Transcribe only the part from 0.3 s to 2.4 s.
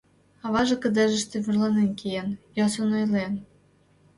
Аваже кыдежыште вӱрланен киен,